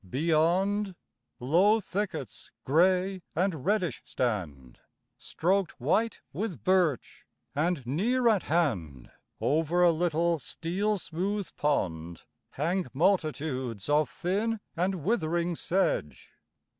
Beyond, 0.09 0.95
Low 1.39 1.79
thickets 1.79 2.51
gray 2.63 3.21
and 3.35 3.63
reddish 3.63 4.01
stand, 4.03 4.79
Stroked 5.19 5.79
white 5.79 6.21
with 6.33 6.63
birch; 6.63 7.27
and 7.53 7.85
near 7.85 8.27
at 8.27 8.41
hand, 8.41 9.11
Over 9.39 9.83
a 9.83 9.91
little 9.91 10.39
steel 10.39 10.97
smooth 10.97 11.51
pond, 11.55 12.23
Hang 12.49 12.87
multitudes 12.95 13.89
of 13.89 14.09
thin 14.09 14.59
and 14.75 15.03
withering 15.03 15.55
sedge. 15.55 16.31